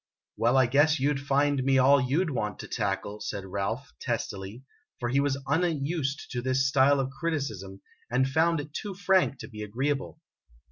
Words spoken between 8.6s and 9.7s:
too frank to be